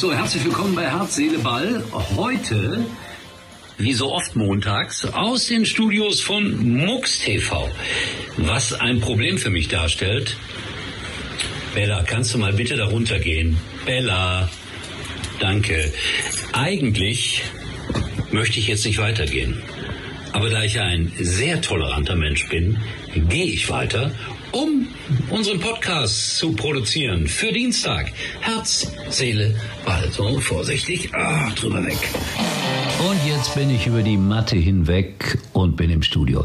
[0.00, 1.84] So, herzlich willkommen bei Herz, Seele, Ball.
[2.16, 2.86] Heute,
[3.76, 7.68] wie so oft montags, aus den Studios von MUX TV.
[8.38, 10.38] Was ein Problem für mich darstellt.
[11.74, 13.58] Bella, kannst du mal bitte darunter gehen?
[13.84, 14.48] Bella,
[15.38, 15.92] danke.
[16.54, 17.42] Eigentlich
[18.30, 19.62] möchte ich jetzt nicht weitergehen.
[20.32, 22.78] Aber da ich ein sehr toleranter Mensch bin,
[23.14, 24.12] gehe ich weiter,
[24.52, 24.88] um
[25.30, 28.12] unseren Podcast zu produzieren für Dienstag.
[28.40, 30.10] Herz, Seele, Ball.
[30.10, 31.10] So, vorsichtig.
[31.14, 31.98] Ah, drüber weg.
[33.08, 36.44] Und jetzt bin ich über die Matte hinweg und bin im Studio.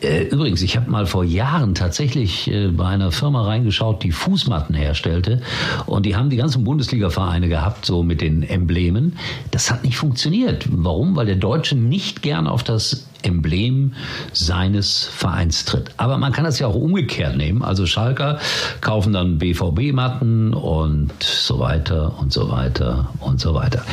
[0.00, 4.74] Äh, übrigens, ich habe mal vor Jahren tatsächlich äh, bei einer Firma reingeschaut, die Fußmatten
[4.74, 5.42] herstellte.
[5.84, 9.18] Und die haben die ganzen Bundesliga-Vereine gehabt, so mit den Emblemen.
[9.50, 10.66] Das hat nicht funktioniert.
[10.70, 11.16] Warum?
[11.16, 13.92] Weil der Deutsche nicht gern auf das Emblem
[14.32, 15.90] seines Vereins tritt.
[16.00, 17.62] Aber man kann das ja auch umgekehrt nehmen.
[17.62, 18.38] Also Schalker
[18.80, 23.84] kaufen dann BVB-Matten und so weiter und so weiter und so weiter.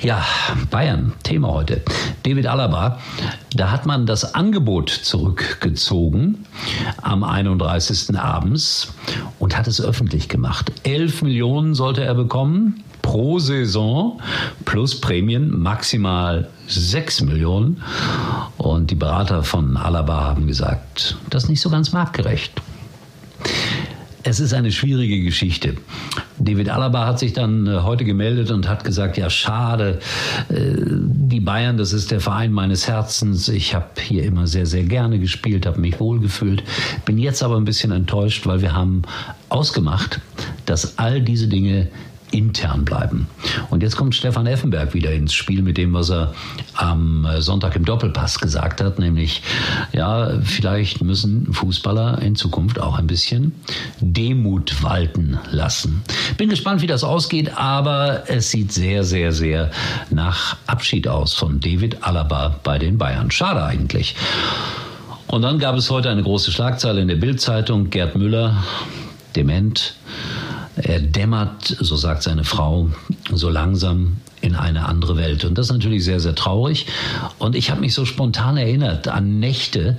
[0.00, 0.24] Ja,
[0.70, 1.82] Bayern, Thema heute.
[2.22, 3.00] David Alaba,
[3.52, 6.46] da hat man das Angebot zurückgezogen
[7.02, 8.16] am 31.
[8.16, 8.94] abends
[9.40, 10.70] und hat es öffentlich gemacht.
[10.84, 14.20] 11 Millionen sollte er bekommen pro Saison
[14.64, 17.82] plus Prämien maximal 6 Millionen.
[18.60, 22.52] Und die Berater von Alaba haben gesagt, das ist nicht so ganz marktgerecht.
[24.22, 25.76] Es ist eine schwierige Geschichte.
[26.38, 30.00] David Alaba hat sich dann äh, heute gemeldet und hat gesagt, ja schade,
[30.50, 33.48] äh, die Bayern, das ist der Verein meines Herzens.
[33.48, 36.62] Ich habe hier immer sehr, sehr gerne gespielt, habe mich wohlgefühlt,
[37.06, 39.04] bin jetzt aber ein bisschen enttäuscht, weil wir haben
[39.48, 40.20] ausgemacht,
[40.66, 41.88] dass all diese Dinge
[42.32, 43.26] intern bleiben.
[43.70, 46.34] Und jetzt kommt Stefan Effenberg wieder ins Spiel mit dem, was er
[46.74, 49.42] am Sonntag im Doppelpass gesagt hat, nämlich,
[49.92, 53.52] ja, vielleicht müssen Fußballer in Zukunft auch ein bisschen
[54.00, 56.02] Demut walten lassen.
[56.36, 59.70] Bin gespannt, wie das ausgeht, aber es sieht sehr, sehr, sehr
[60.10, 63.30] nach Abschied aus von David Alaba bei den Bayern.
[63.30, 64.14] Schade eigentlich.
[65.26, 67.90] Und dann gab es heute eine große Schlagzeile in der Bildzeitung.
[67.90, 68.64] Gerd Müller,
[69.36, 69.94] dement,
[70.76, 72.90] er dämmert, so sagt seine Frau,
[73.32, 75.44] so langsam in eine andere Welt.
[75.44, 76.86] Und das ist natürlich sehr, sehr traurig.
[77.38, 79.98] Und ich habe mich so spontan erinnert an Nächte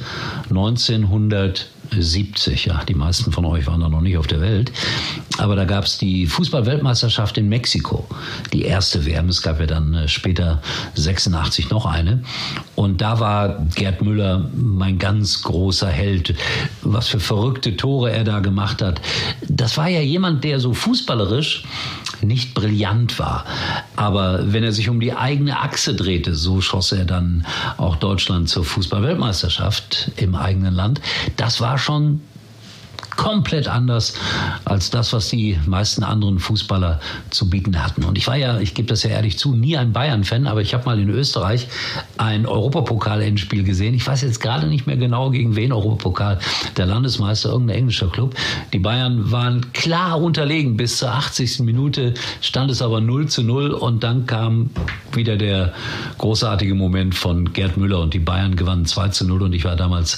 [1.91, 2.65] 1970.
[2.65, 4.71] Ja, die meisten von euch waren da noch nicht auf der Welt.
[5.37, 8.07] Aber da gab es die Fußball-Weltmeisterschaft in Mexiko.
[8.53, 9.27] Die erste WM.
[9.27, 10.61] Es gab ja dann äh, später
[10.95, 12.23] 86 noch eine.
[12.75, 16.33] Und da war Gerd Müller mein ganz großer Held.
[16.81, 19.01] Was für verrückte Tore er da gemacht hat.
[19.47, 21.65] Das war ja jemand, der so fußballerisch
[22.23, 23.45] nicht brillant war.
[23.95, 27.45] Aber wenn er sich um die eigene Achse drehte, so schoss er dann
[27.77, 31.01] auch Deutschland zur Fußball-Weltmeisterschaft im eigenen Land.
[31.37, 32.21] Das war schon
[33.15, 34.15] komplett anders
[34.65, 36.99] als das, was die meisten anderen Fußballer
[37.29, 38.03] zu bieten hatten.
[38.03, 40.73] Und ich war ja, ich gebe das ja ehrlich zu, nie ein Bayern-Fan, aber ich
[40.73, 41.67] habe mal in Österreich
[42.17, 43.93] ein Europapokal-Endspiel gesehen.
[43.93, 46.39] Ich weiß jetzt gerade nicht mehr genau, gegen wen Europapokal.
[46.77, 48.35] Der Landesmeister, irgendein englischer Club.
[48.73, 50.77] Die Bayern waren klar unterlegen.
[50.77, 51.59] Bis zur 80.
[51.59, 54.69] Minute stand es aber 0 zu 0 und dann kam
[55.13, 55.73] wieder der
[56.17, 59.75] großartige Moment von Gerd Müller und die Bayern gewannen 2 zu 0 und ich war
[59.75, 60.17] damals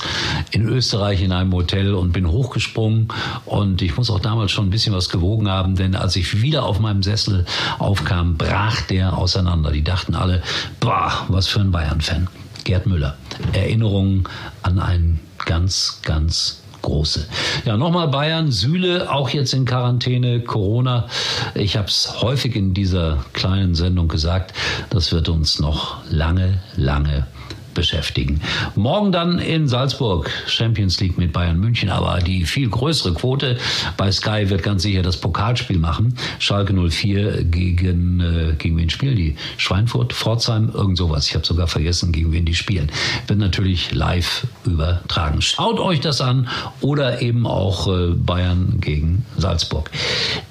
[0.52, 3.08] in Österreich in einem Hotel und bin hochgesprungen Sprung.
[3.46, 6.64] Und ich muss auch damals schon ein bisschen was gewogen haben, denn als ich wieder
[6.64, 7.46] auf meinem Sessel
[7.80, 9.72] aufkam, brach der auseinander.
[9.72, 10.42] Die dachten alle,
[10.80, 12.28] boah, was für ein Bayern-Fan.
[12.64, 13.18] Gerd Müller.
[13.52, 14.24] Erinnerungen
[14.62, 17.26] an einen ganz, ganz große.
[17.66, 21.08] Ja, nochmal Bayern, Süle, auch jetzt in Quarantäne, Corona.
[21.56, 24.54] Ich habe es häufig in dieser kleinen Sendung gesagt,
[24.90, 27.26] das wird uns noch lange, lange
[27.74, 28.42] beschäftigen.
[28.76, 33.58] Morgen dann in Salzburg Champions League mit Bayern München, aber die viel größere Quote
[33.98, 36.16] bei Sky wird ganz sicher das Pokalspiel machen.
[36.40, 39.36] Schalke 04 gegen, äh, gegen wen spielen die?
[39.58, 41.28] Schweinfurt, Pforzheim, irgend sowas.
[41.28, 42.92] Ich habe sogar vergessen, gegen wen die spielen.
[43.28, 45.42] Wird natürlich live übertragen.
[45.42, 46.48] Schaut euch das an
[46.82, 49.90] oder eben auch äh, Bayern gegen Salzburg.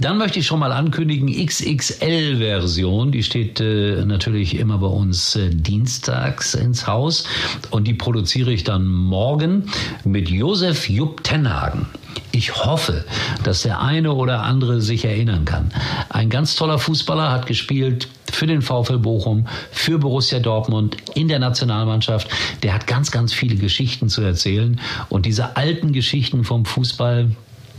[0.01, 5.51] Dann möchte ich schon mal ankündigen, XXL-Version, die steht äh, natürlich immer bei uns äh,
[5.51, 7.25] dienstags ins Haus aus
[7.71, 9.71] und die produziere ich dann morgen
[10.05, 11.87] mit Josef Jupp Tenhagen.
[12.31, 13.05] Ich hoffe,
[13.45, 15.71] dass der eine oder andere sich erinnern kann.
[16.09, 21.39] Ein ganz toller Fußballer hat gespielt für den VfL Bochum, für Borussia Dortmund in der
[21.39, 22.29] Nationalmannschaft.
[22.63, 24.81] Der hat ganz, ganz viele Geschichten zu erzählen.
[25.11, 27.31] Und diese alten Geschichten vom Fußball,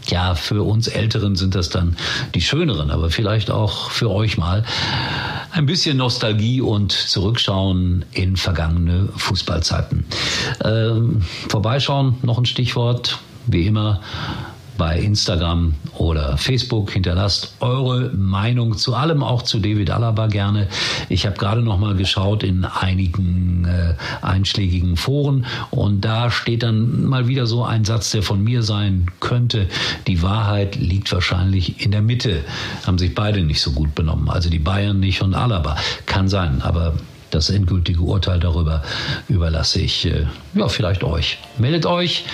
[0.10, 1.96] ja, für uns Älteren sind das dann
[2.36, 4.64] die schöneren, aber vielleicht auch für euch mal
[5.54, 10.04] ein bisschen Nostalgie und Zurückschauen in vergangene Fußballzeiten.
[10.66, 14.02] Ähm, vorbeischauen, noch ein Stichwort, wie immer.
[14.78, 16.92] Bei Instagram oder Facebook.
[16.92, 20.68] Hinterlasst eure Meinung zu allem, auch zu David Alaba gerne.
[21.10, 27.06] Ich habe gerade noch mal geschaut in einigen äh, einschlägigen Foren und da steht dann
[27.06, 29.68] mal wieder so ein Satz, der von mir sein könnte.
[30.08, 32.44] Die Wahrheit liegt wahrscheinlich in der Mitte.
[32.86, 34.30] Haben sich beide nicht so gut benommen.
[34.30, 35.78] Also die Bayern nicht und Alaba.
[36.06, 36.94] Kann sein, aber
[37.34, 38.84] das endgültige Urteil darüber
[39.28, 41.40] überlasse ich äh, ja, vielleicht euch.
[41.58, 42.26] Meldet euch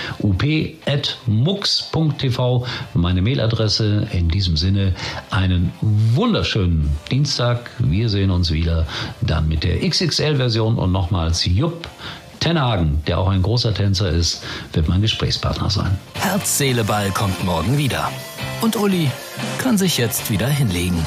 [0.85, 4.07] up.mux.tv, meine Mailadresse.
[4.11, 4.93] In diesem Sinne
[5.29, 7.69] einen wunderschönen Dienstag.
[7.79, 8.87] Wir sehen uns wieder
[9.21, 11.87] dann mit der XXL-Version und nochmals Jupp.
[12.39, 15.97] Tenhagen, der auch ein großer Tänzer ist, wird mein Gesprächspartner sein.
[16.13, 18.09] Herz, Seele, Ball kommt morgen wieder.
[18.61, 19.11] Und Uli
[19.57, 21.05] kann sich jetzt wieder hinlegen.